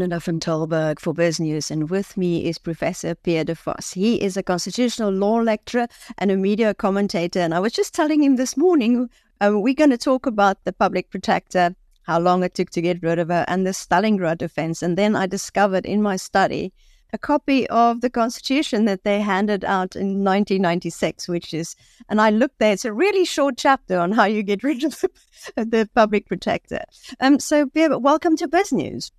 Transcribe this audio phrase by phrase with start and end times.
[0.00, 3.92] Nina van Tilburg for BizNews, and with me is Professor Pierre de Vos.
[3.92, 7.38] He is a constitutional law lecturer and a media commentator.
[7.38, 9.10] And I was just telling him this morning,
[9.42, 13.02] um, we're going to talk about the public protector, how long it took to get
[13.02, 14.82] rid of her, and the Stalingrad defense.
[14.82, 16.72] And then I discovered in my study
[17.12, 21.76] a copy of the Constitution that they handed out in 1996, which is,
[22.08, 24.98] and I looked there, it's a really short chapter on how you get rid of
[24.98, 25.10] the,
[25.56, 26.84] the public protector.
[27.20, 29.10] Um, so, Pierre, welcome to BizNews.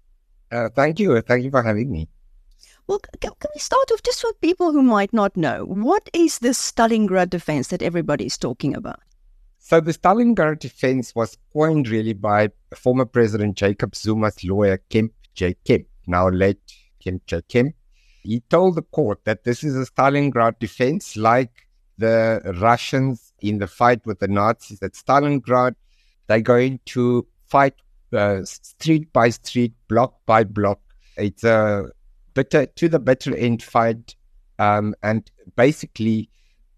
[0.52, 1.20] Uh, thank you.
[1.22, 2.10] Thank you for having me.
[2.88, 5.66] Well, can, can we start off just for people who might not know?
[5.66, 9.00] What is the Stalingrad defense that everybody's talking about?
[9.59, 15.56] So the Stalingrad defense was coined really by former President Jacob Zuma's lawyer, Kemp J.
[15.64, 16.59] Kemp, now late
[17.02, 17.42] Kemp J.
[17.48, 17.76] Kemp.
[18.23, 23.68] He told the court that this is a Stalingrad defense, like the Russians in the
[23.68, 25.76] fight with the Nazis at Stalingrad.
[26.28, 27.76] They're going to fight
[28.14, 30.80] uh, street by street, block by block.
[31.17, 31.90] It's a
[32.34, 34.16] bitter to the bitter end fight,
[34.59, 36.30] um, and basically,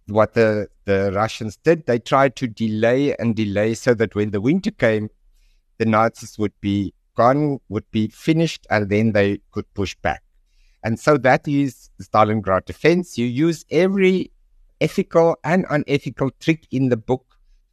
[0.07, 4.41] what the the Russians did, they tried to delay and delay so that when the
[4.41, 5.09] winter came,
[5.77, 10.23] the Nazis would be gone, would be finished, and then they could push back.
[10.83, 13.17] And so that is Stalingrad defense.
[13.17, 14.31] You use every
[14.81, 17.25] ethical and unethical trick in the book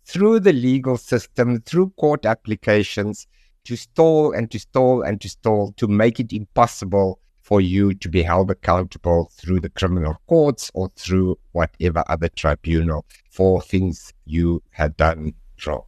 [0.04, 3.26] through the legal system, through court applications
[3.64, 8.08] to stall and to stall and to stall to make it impossible for you to
[8.08, 14.62] be held accountable through the criminal courts or through whatever other tribunal for things you
[14.70, 15.32] had done
[15.66, 15.82] wrong.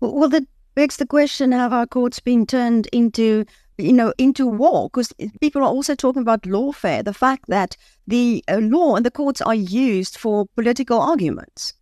[0.00, 3.44] Well, that begs the question: Have our courts been turned into
[3.78, 8.44] you know, into war because people are also talking about lawfare, the fact that the
[8.48, 11.74] uh, law and the courts are used for political arguments.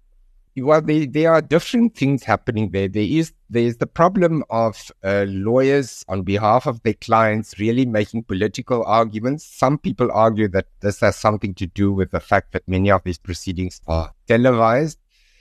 [0.58, 2.88] Well, there, there are different things happening there.
[2.88, 8.24] There is there's the problem of uh, lawyers on behalf of their clients really making
[8.24, 9.44] political arguments.
[9.44, 13.04] Some people argue that this has something to do with the fact that many of
[13.04, 14.98] these proceedings are televised.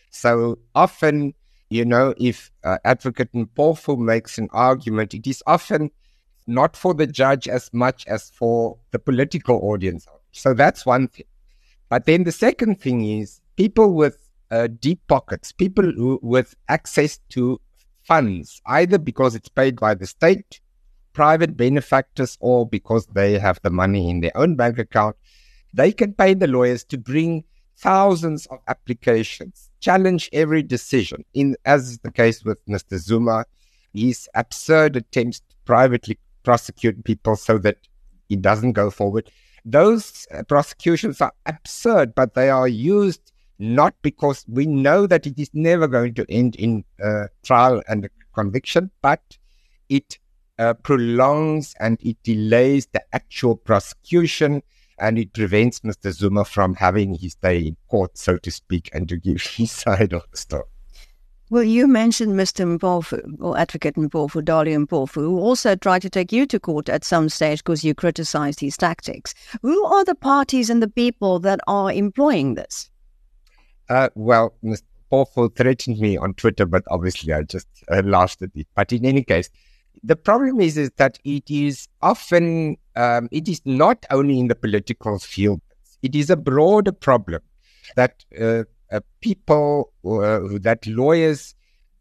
[0.09, 1.33] So often,
[1.69, 5.91] you know, if uh, Advocate Mpofu makes an argument, it is often
[6.45, 10.07] not for the judge as much as for the political audience.
[10.33, 11.25] So that's one thing.
[11.87, 17.19] But then the second thing is people with uh, deep pockets, people who, with access
[17.29, 17.59] to
[18.03, 20.61] funds, either because it's paid by the state,
[21.13, 25.15] private benefactors, or because they have the money in their own bank account,
[25.73, 27.43] they can pay the lawyers to bring
[27.77, 31.23] thousands of applications, challenge every decision.
[31.33, 32.97] In as is the case with Mr.
[32.97, 33.45] Zuma,
[33.93, 37.77] his absurd attempts to privately prosecute people so that
[38.29, 39.29] it doesn't go forward.
[39.65, 45.39] Those uh, prosecutions are absurd, but they are used not because we know that it
[45.39, 49.37] is never going to end in uh, trial and conviction, but
[49.89, 50.17] it
[50.59, 54.61] uh, prolongs and it delays the actual prosecution
[54.97, 56.11] and it prevents Mr.
[56.11, 60.13] Zuma from having his day in court, so to speak, and to give his side
[60.13, 60.63] of the story.
[61.51, 62.65] Well, you mentioned Mr.
[62.65, 67.03] Mpofu, or Advocate Mpofu, Dali Mpofu, who also tried to take you to court at
[67.03, 69.35] some stage because you criticized his tactics.
[69.61, 72.89] Who are the parties and the people that are employing this?
[73.89, 74.83] Uh, well, Mr.
[75.11, 78.67] Mpofu threatened me on Twitter, but obviously I just uh, laughed at it.
[78.75, 79.49] But in any case,
[80.03, 84.55] the problem is, is that it is often, um, it is not only in the
[84.55, 85.61] political field,
[86.01, 87.41] it is a broader problem
[87.95, 91.55] that uh, uh, people uh, that lawyers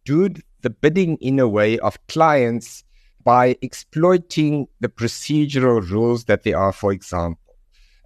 [0.04, 0.28] do
[0.62, 2.84] the bidding in a way of clients
[3.22, 7.40] by exploiting the procedural rules that there are, for example.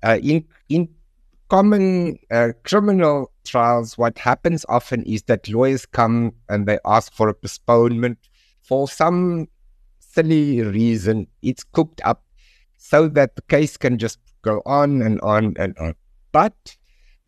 [0.04, 0.88] Uh, in, in
[1.48, 7.28] common uh, criminal trials, what happens often is that lawyers come and they ask for
[7.28, 8.18] a postponement
[8.62, 9.48] for some
[9.98, 11.26] silly reason.
[11.42, 12.24] It's cooked up
[12.76, 15.94] so that the case can just go on and on and on.
[16.32, 16.76] But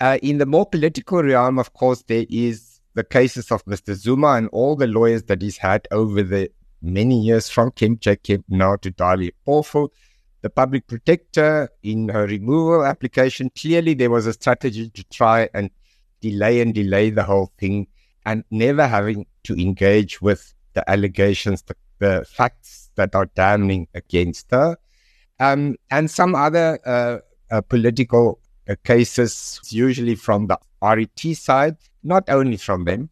[0.01, 3.95] uh, in the more political realm, of course, there is the cases of Mr.
[3.95, 6.51] Zuma and all the lawyers that he's had over the
[6.83, 8.17] many years from Kemp J.
[8.17, 9.89] Kemp now to Dali Mpofu.
[10.43, 15.71] The public protector in her removal application, clearly there was a strategy to try and
[16.21, 17.87] delay and delay the whole thing
[18.25, 24.51] and never having to engage with the allegations, the, the facts that are damning against
[24.51, 24.77] her.
[25.39, 27.19] Um, and some other uh,
[27.51, 33.11] uh, political uh, cases, usually from the RET side, not only from them.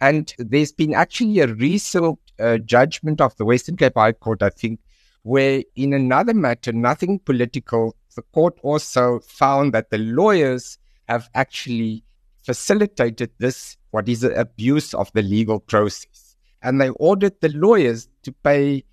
[0.00, 4.50] And there's been actually a recent uh, judgment of the Western Cape High Court, I
[4.50, 4.80] think,
[5.22, 10.78] where in another matter, nothing political, the court also found that the lawyers
[11.08, 12.04] have actually
[12.42, 16.36] facilitated this, what is an abuse of the legal process.
[16.62, 18.84] And they ordered the lawyers to pay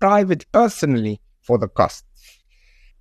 [0.00, 2.04] private, personally, for the costs.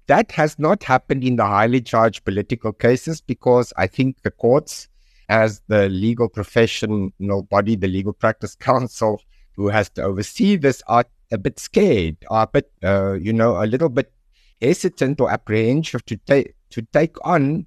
[0.07, 4.89] That has not happened in the highly charged political cases because I think the courts,
[5.29, 7.12] as the legal professional
[7.50, 9.21] body, the Legal Practice Council,
[9.56, 13.62] who has to oversee this, are a bit scared, are a bit, uh, you know,
[13.62, 14.13] a little bit
[14.62, 17.65] hesitant or apprehensive to take to take on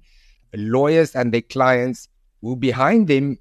[0.55, 2.09] lawyers and their clients
[2.41, 3.37] who behind them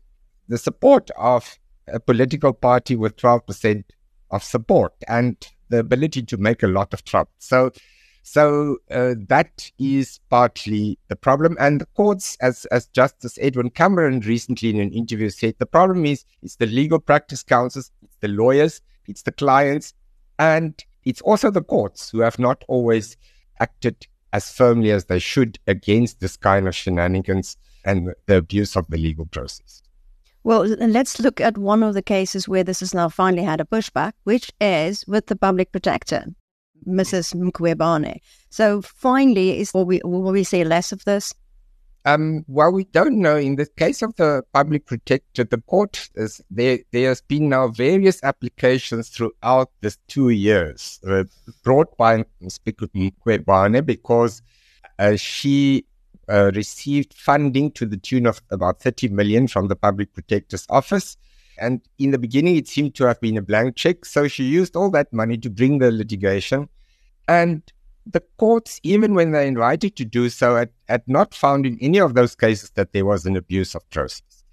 [0.49, 1.59] the support of
[1.89, 3.85] a political party with 12%
[4.31, 7.31] of support and the ability to make a lot of trouble.
[7.39, 7.71] So,
[8.23, 11.57] so uh, that is partly the problem.
[11.61, 16.05] And the courts, as, as Justice Edwin Cameron recently in an interview said, the problem
[16.05, 19.95] is it's the legal practice councils, it's the lawyers, it's the clients,
[20.39, 23.17] and it's also the courts who have not always
[23.61, 28.87] acted as firmly as they should against this kind of shenanigans and the abuse of
[28.89, 29.83] the legal process.
[30.45, 33.65] Well, let's look at one of the cases where this has now finally had a
[33.65, 36.25] pushback, which is with the public protector,
[36.87, 37.35] Mrs.
[37.35, 38.19] Mkhwebane.
[38.51, 41.35] So finally, is will we will we see less of this?
[42.07, 43.37] Um, well, we don't know.
[43.37, 46.79] In the case of the public protector, the court is there.
[46.93, 51.25] There has been now various applications throughout this two years uh,
[51.65, 54.41] brought by Speaker Mkhwebane because
[55.01, 55.85] uh, she
[56.29, 61.17] uh, received funding to the tune of about 30 million from the public protector's office.
[61.59, 64.05] And in the beginning, it seemed to have been a blank check.
[64.05, 66.69] So she used all that money to bring the litigation.
[67.27, 67.63] And
[68.07, 71.99] the courts, even when they're invited to do so, had, had not found in any
[71.99, 74.45] of those cases that there was an abuse of process.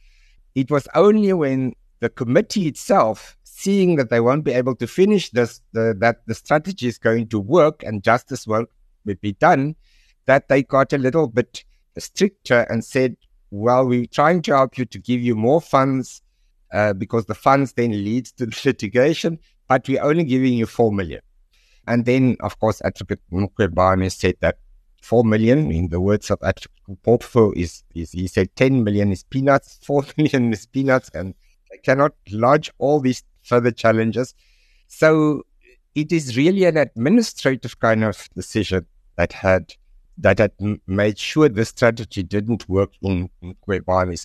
[0.55, 5.29] It was only when the committee itself, seeing that they won't be able to finish
[5.29, 8.69] this, the, that the strategy is going to work and justice won't
[9.21, 9.75] be done,
[10.25, 11.63] that they got a little bit
[11.97, 13.15] stricter and said,
[13.51, 16.21] well, we're trying to help you to give you more funds
[16.73, 21.21] uh, because the funds then leads to litigation, but we're only giving you 4 million.
[21.87, 24.57] And then, of course, Advocate Mkhwebane said that
[25.01, 29.23] 4 million, in the words of Advocate Mpofu, is, is, he said 10 million is
[29.23, 31.33] peanuts, 4 million is peanuts, and
[31.71, 34.33] they cannot lodge all these further challenges.
[34.87, 35.43] So
[35.95, 38.85] it is really an administrative kind of decision
[39.15, 39.73] that had
[40.17, 40.51] that had
[40.85, 43.55] made sure the strategy didn't work in, in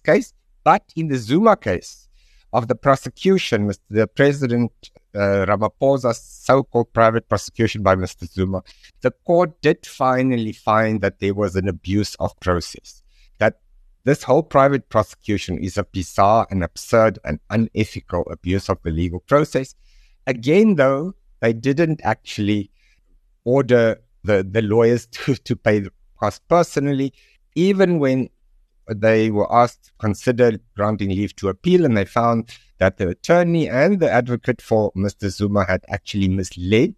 [0.05, 0.35] case.
[0.65, 2.08] But in the Zuma case
[2.53, 4.73] of the prosecution, the president
[5.15, 8.31] uh, Ramaphosa's so-called private prosecution by Mr.
[8.31, 8.63] Zuma,
[9.01, 13.03] the court did finally find that there was an abuse of process.
[13.39, 13.61] That
[14.05, 19.21] this whole private prosecution is a bizarre and absurd and unethical abuse of the legal
[19.21, 19.75] process.
[20.27, 22.71] Again, though, they didn't actually
[23.45, 27.13] order the, the lawyers to, to pay the cost personally,
[27.55, 28.31] even when
[28.89, 33.69] they were asked to consider granting leave to appeal, and they found that the attorney
[33.69, 35.29] and the advocate for Mr.
[35.31, 36.95] Zuma had actually misled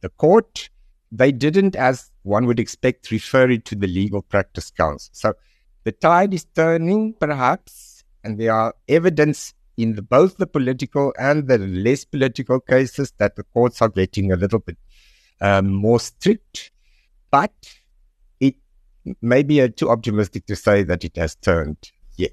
[0.00, 0.70] the court.
[1.12, 5.10] They didn't, as one would expect, refer it to the Legal Practice Council.
[5.12, 5.34] So
[5.84, 11.48] the tide is turning, perhaps, and there are evidence in the, both the political and
[11.48, 14.76] the less political cases that the courts are getting a little bit
[15.40, 16.70] um, more strict.
[17.30, 17.52] But
[19.04, 22.32] it may be too optimistic to say that it has turned yet.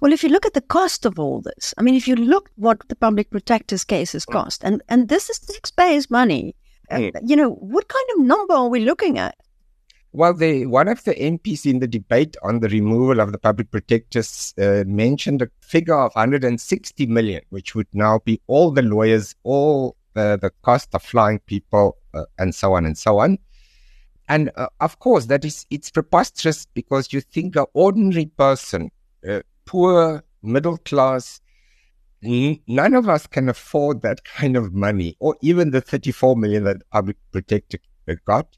[0.00, 2.50] Well, if you look at the cost of all this, I mean, if you look
[2.56, 4.32] what the public protector's cases mm.
[4.32, 6.54] cost, and, and this is taxpayers' money,
[6.90, 9.36] uh, you know, what kind of number are we looking at?
[10.12, 13.70] Well, the, one of the MPs in the debate on the removal of the public
[13.70, 19.36] protectors uh, mentioned a figure of 160 million, which would now be all the lawyers,
[19.44, 23.38] all the, the cost of flying people, uh, and so on and so on.
[24.30, 28.92] And uh, of course, that is it's preposterous because you think an ordinary person,
[29.28, 31.40] uh, poor, middle class,
[32.22, 36.76] none of us can afford that kind of money, or even the 34 million that
[36.92, 37.78] public protector
[38.24, 38.56] got.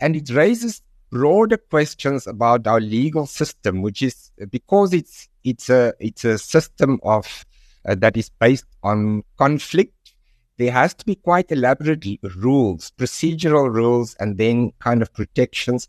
[0.00, 5.94] And it raises broader questions about our legal system, which is because it's it's a
[5.98, 7.46] it's a system of
[7.88, 9.94] uh, that is based on conflict.
[10.58, 15.88] There has to be quite elaborate rules, procedural rules, and then kind of protections.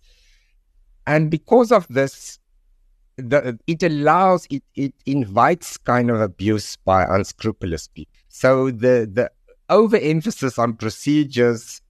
[1.06, 2.40] And because of this,
[3.18, 8.14] the, it allows it it invites kind of abuse by unscrupulous people.
[8.30, 9.32] So the the
[9.70, 11.82] overemphasis on procedures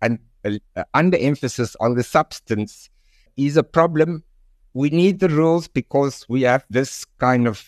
[0.00, 2.88] and uh, underemphasis on the substance
[3.36, 4.24] is a problem.
[4.74, 7.62] We need the rules because we have this kind of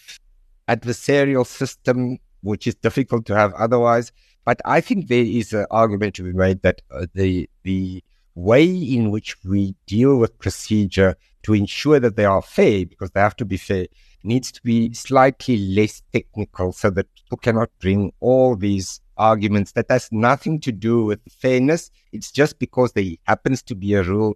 [0.68, 4.11] adversarial system, which is difficult to have otherwise.
[4.45, 8.03] But I think there is an argument to be made that uh, the the
[8.35, 13.21] way in which we deal with procedure to ensure that they are fair, because they
[13.21, 13.87] have to be fair,
[14.25, 19.87] needs to be slightly less technical so that people cannot bring all these arguments that
[19.89, 21.91] has nothing to do with fairness.
[22.13, 24.35] It's just because there happens to be a rule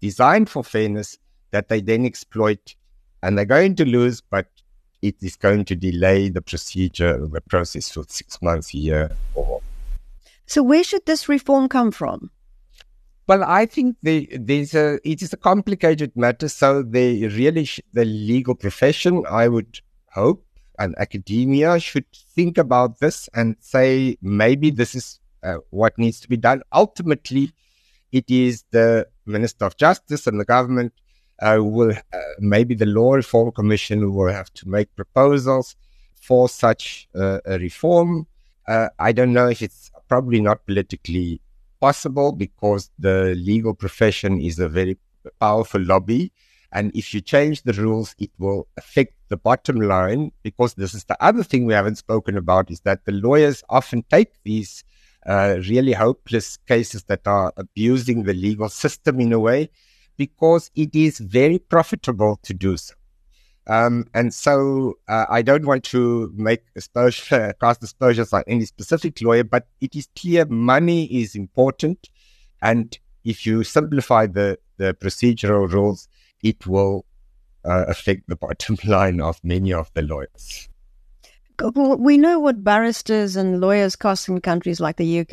[0.00, 1.18] designed for fairness
[1.50, 2.74] that they then exploit
[3.22, 4.46] and they're going to lose, but
[5.02, 9.46] it is going to delay the procedure, the process for six months, a year or
[9.46, 9.62] more.
[10.46, 12.30] So where should this reform come from?
[13.26, 16.48] Well, I think the, there's a it is a complicated matter.
[16.48, 19.80] So the really sh- the legal profession, I would
[20.12, 20.46] hope,
[20.78, 26.28] and academia should think about this and say maybe this is uh, what needs to
[26.28, 26.62] be done.
[26.72, 27.50] Ultimately,
[28.12, 30.92] it is the Minister of Justice and the government
[31.40, 35.76] uh, will uh, maybe the Law Reform Commission will have to make proposals
[36.14, 38.26] for such uh, a reform.
[38.66, 41.40] Uh, I don't know if it's probably not politically
[41.80, 44.98] possible because the legal profession is a very
[45.40, 46.32] powerful lobby.
[46.72, 51.04] And if you change the rules, it will affect the bottom line because this is
[51.04, 54.84] the other thing we haven't spoken about is that the lawyers often take these
[55.26, 59.68] uh, really hopeless cases that are abusing the legal system in a way
[60.16, 62.94] because it is very profitable to do so.
[63.68, 69.20] Um, and so uh, I don't want to make exposure, cast aspersions on any specific
[69.20, 72.08] lawyer, but it is clear money is important.
[72.62, 76.08] And if you simplify the, the procedural rules,
[76.42, 77.04] it will
[77.64, 80.68] uh, affect the bottom line of many of the lawyers.
[81.60, 85.32] Well we know what barristers and lawyers cost in countries like the UK,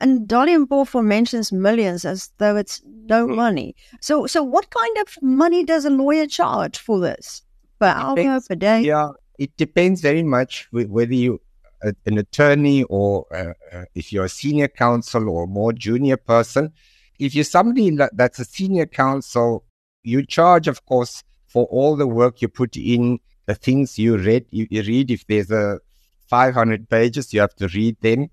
[0.00, 3.34] and Dali Mpofu mentions millions as though it's no hmm.
[3.34, 3.76] money.
[4.00, 7.42] So, so what kind of money does a lawyer charge for this?
[7.82, 8.80] per hour, per day?
[8.82, 11.40] Yeah, it depends very much whether you
[11.84, 16.16] uh, an attorney or uh, uh, if you're a senior counsel or a more junior
[16.16, 16.72] person.
[17.18, 19.64] If you're somebody that's a senior counsel,
[20.02, 24.46] you charge, of course, for all the work you put in, the things you read.
[24.50, 25.80] You, you read if there's a
[26.28, 28.30] 500 pages, you have to read them.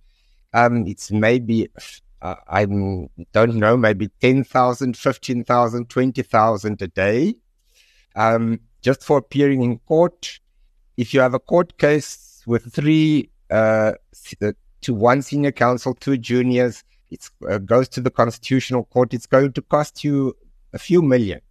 [0.53, 1.69] Um, it's maybe
[2.21, 7.35] uh, I don't know, maybe 10,000, 15,000, 20,000 a day.
[8.15, 10.39] Um, just for appearing in court.
[10.97, 13.93] If you have a court case with three uh,
[14.41, 14.51] uh
[14.81, 19.13] to one senior counsel, two juniors, it uh, goes to the constitutional court.
[19.13, 20.35] It's going to cost you
[20.73, 21.41] a few million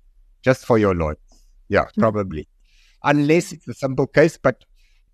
[0.43, 1.19] just for your lawyers.
[1.69, 2.01] Yeah, mm-hmm.
[2.01, 2.49] probably,
[3.05, 4.39] unless it's a simple case.
[4.39, 4.65] But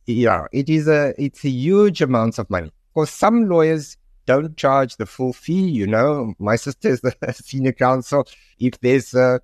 [0.07, 2.69] yeah, it is a it's a huge amounts of money.
[2.69, 5.69] Of course, some lawyers don't charge the full fee.
[5.69, 8.27] You know, my sister is the senior counsel.
[8.59, 9.41] If there's a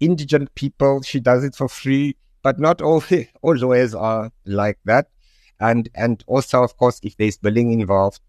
[0.00, 1.02] indigent people.
[1.02, 3.02] She does it for free, but not all
[3.42, 5.08] all lawyers are like that.
[5.60, 8.20] And and also, of course, if there's billing involved,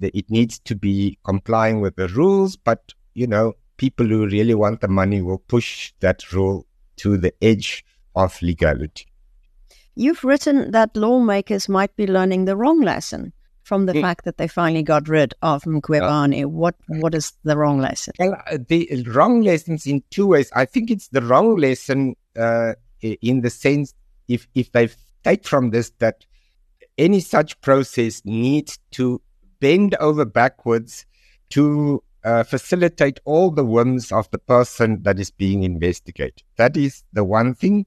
[0.00, 2.56] it needs to be complying with the rules.
[2.56, 7.32] But you know, people who really want the money will push that rule to the
[7.42, 7.84] edge
[8.14, 9.06] of legality.
[10.00, 14.00] You've written that lawmakers might be learning the wrong lesson from the mm.
[14.00, 16.42] fact that they finally got rid of Mkhwebane?
[16.42, 18.14] Uh, what what is the wrong lesson?
[18.18, 20.50] Well, uh, the wrong lessons in two ways.
[20.54, 23.92] I think it's the wrong lesson uh, in the sense
[24.26, 24.88] if if they
[25.22, 26.24] take from this that
[26.96, 29.20] any such process needs to
[29.60, 31.04] bend over backwards
[31.50, 36.42] to uh, facilitate all the whims of the person that is being investigated.
[36.56, 37.84] That is the one thing.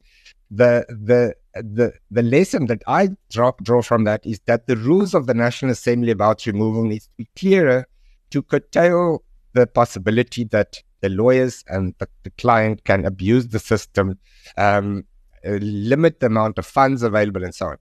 [0.51, 5.13] The the the the lesson that I draw, draw from that is that the rules
[5.13, 7.87] of the National Assembly about removal needs to be clearer
[8.31, 14.17] to curtail the possibility that the lawyers and the, the client can abuse the system,
[14.57, 15.05] um,
[15.45, 17.77] uh, limit the amount of funds available, and so on.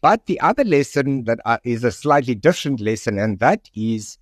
[0.00, 4.18] But the other lesson that uh, is a slightly different lesson, and that is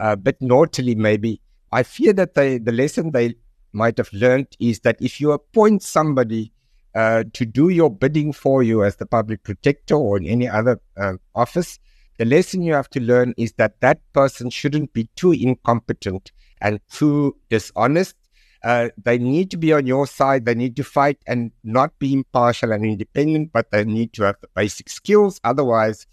[0.00, 1.40] a bit naughtily maybe.
[1.70, 3.34] I fear that they, the lesson they
[3.72, 6.50] might have learned is that if you appoint somebody
[6.94, 10.80] uh, to do your bidding for you as the public protector or in any other
[10.96, 11.78] uh, office,
[12.18, 16.80] the lesson you have to learn is that that person shouldn't be too incompetent and
[16.90, 18.16] too dishonest.
[18.64, 20.44] Uh, they need to be on your side.
[20.44, 24.36] They need to fight and not be impartial and independent, but they need to have
[24.40, 25.40] the basic skills.
[25.44, 26.06] Otherwise,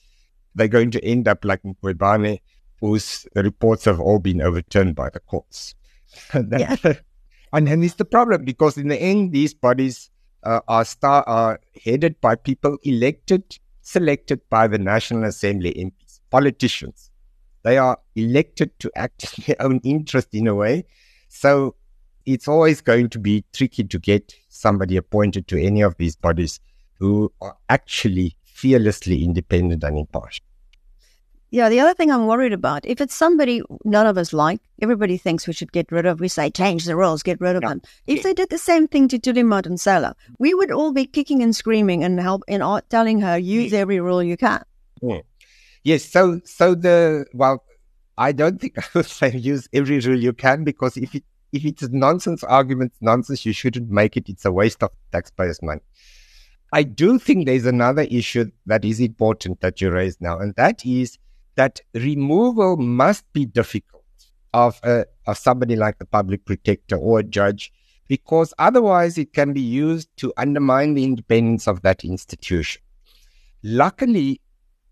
[0.53, 2.39] they're going to end up like Mkhwebane,
[2.81, 5.73] whose reports have all been overturned by the courts.
[6.33, 6.75] yeah.
[7.53, 10.11] and, and it's the problem because in the end, these bodies
[10.45, 17.11] uh, are, star, are headed by people elected, selected by the National Assembly MPs, politicians.
[17.63, 20.85] They are elected to act in their own interest in a way.
[21.29, 21.75] So
[22.25, 26.59] it's always going to be tricky to get somebody appointed to any of these bodies
[26.99, 30.44] who are actually fearlessly independent and impartial.
[31.55, 35.15] Yeah, the other thing I'm worried about, if it's somebody none of us like, everybody
[35.15, 37.69] thinks we should get rid of, we say change the rules, get rid of yeah.
[37.69, 37.81] them.
[38.07, 41.55] If they did the same thing to Thuli Madonsela, we would all be kicking and
[41.55, 44.65] screaming and help in telling her use every rule you can.
[45.01, 45.21] Yeah.
[45.85, 46.03] Yes.
[46.03, 47.63] So, so the, well,
[48.17, 51.63] I don't think I would say use every rule you can because if it, if
[51.63, 54.27] it's nonsense arguments, nonsense, you shouldn't make it.
[54.27, 55.79] It's a waste of taxpayers' money.
[56.73, 60.85] I do think there's another issue that is important that you raised now, and that
[60.85, 61.17] is
[61.55, 64.03] that removal must be difficult
[64.53, 67.71] of, a, of somebody like the public protector or a judge,
[68.07, 72.81] because otherwise it can be used to undermine the independence of that institution.
[73.63, 74.41] Luckily,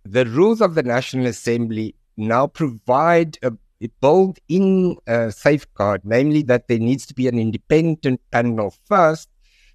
[0.04, 3.54] the rules of the National Assembly now provide a,
[4.02, 9.28] built in uh, safeguard, namely that there needs to be an independent panel first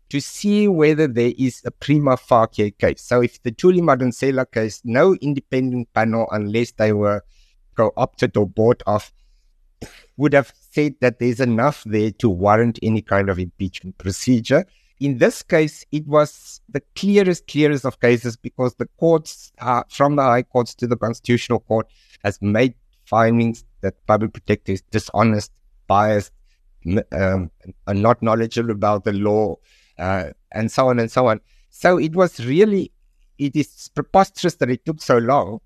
[0.09, 3.03] to see whether there is a prima facie case.
[3.03, 7.23] So if the Thuli Madonsela case, no independent panel, unless they were
[7.77, 9.13] co-opted or bought off,
[10.17, 14.65] would have said that there's enough there to warrant any kind of impeachment procedure.
[14.99, 20.17] In this case, it was the clearest, clearest of cases because the courts, uh, from
[20.17, 21.87] the High Courts to the Constitutional Court,
[22.25, 22.75] has made
[23.05, 25.53] findings that public protector is dishonest,
[25.87, 26.33] biased,
[27.13, 27.51] um,
[27.87, 29.55] and not knowledgeable about the law,
[29.99, 31.41] uh, and so on and so on.
[31.71, 32.93] So it was really,
[33.39, 35.61] it is preposterous that it took so long.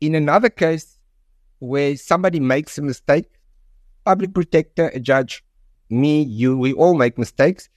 [0.00, 0.98] In another case
[1.58, 3.26] where somebody makes a mistake,
[4.04, 5.42] public protector, a judge,
[5.90, 7.68] me, you, we all make mistakes.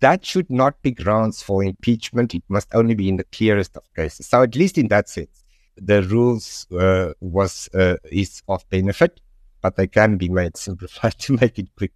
[0.00, 2.34] That should not be grounds for impeachment.
[2.34, 4.26] It must only be in the clearest of cases.
[4.26, 5.44] So at least in that sense,
[5.76, 9.20] the rules uh, was uh, is of benefit,
[9.60, 11.94] but they can be made simplified to make it quicker.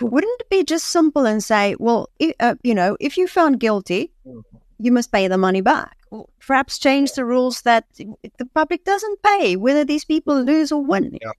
[0.00, 3.60] Wouldn't it be just simple and say, well, if, uh, you know, if you found
[3.60, 4.40] guilty, mm-hmm.
[4.78, 5.96] you must pay the money back?
[6.10, 10.84] Or perhaps change the rules that the public doesn't pay, whether these people lose or
[10.84, 11.18] win.
[11.20, 11.32] Yeah.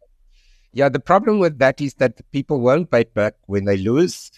[0.73, 4.31] yeah, the problem with that is that people won't pay back when they lose.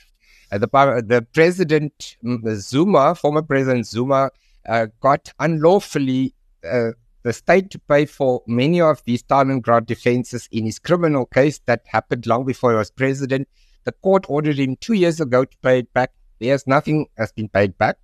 [0.51, 0.67] Uh, the,
[1.05, 4.29] the president, mm, Zuma, former president Zuma,
[4.67, 6.33] uh, got unlawfully
[6.69, 6.91] uh,
[7.23, 11.81] the state to pay for many of these Stalingrad defenses in his criminal case that
[11.87, 13.47] happened long before he was president.
[13.85, 16.11] The court ordered him two years ago to pay it back.
[16.39, 17.97] There's nothing has been paid back.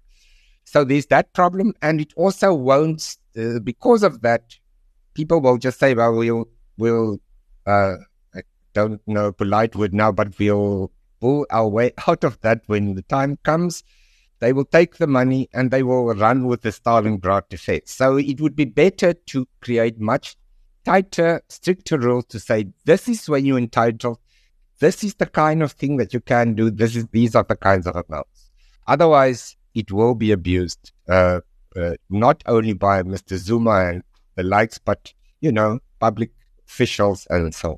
[0.65, 1.73] So there's that problem.
[1.81, 4.55] And it also won't, uh, because of that,
[5.13, 7.19] people will just say, well, we'll, we'll,
[7.65, 7.95] uh,
[8.35, 8.41] I
[8.73, 13.01] don't know polite word now, but we'll pull our way out of that when the
[13.03, 13.83] time comes.
[14.39, 17.91] They will take the money and they will run with the Stalingrad defense.
[17.91, 20.37] So it would be better to create much
[20.85, 24.17] tighter, stricter rules to say this is when you're entitled
[24.79, 26.69] this is the kind of thing that you can do.
[26.71, 28.49] This is these are the kinds of amounts.
[28.87, 31.41] Otherwise, it will be abused, uh,
[31.75, 33.37] uh, not only by Mr.
[33.37, 34.03] Zuma and
[34.35, 36.31] the likes, but you know, public
[36.67, 37.77] officials and so on.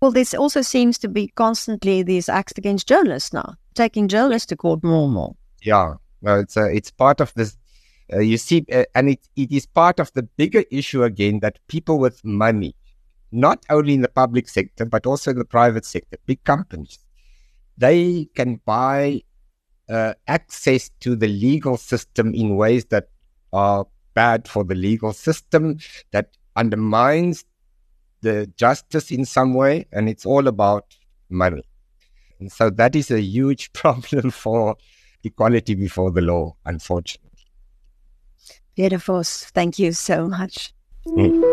[0.00, 4.56] Well, this also seems to be constantly these acts against journalists now, taking journalists to
[4.56, 5.36] court more and more.
[5.62, 7.56] Yeah, well, it's uh, it's part of this.
[8.12, 11.60] Uh, you see, uh, and it, it is part of the bigger issue again that
[11.68, 12.74] people with money
[13.32, 16.98] not only in the public sector, but also in the private sector, big companies,
[17.78, 19.22] they can buy
[19.88, 23.08] uh, access to the legal system in ways that
[23.52, 25.78] are bad for the legal system,
[26.12, 27.44] that undermines
[28.20, 30.96] the justice in some way, and it's all about
[31.28, 31.64] money.
[32.38, 34.76] And so that is a huge problem for
[35.24, 37.30] equality before the law, unfortunately.
[38.74, 39.22] Beautiful.
[39.24, 40.72] Thank you so much.
[41.06, 41.51] Mm.